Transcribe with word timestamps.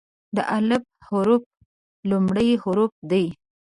د 0.35 0.37
"الف" 0.57 0.83
حرف 1.07 1.43
لومړی 2.09 2.49
حرف 2.63 2.93
دی. 3.11 3.25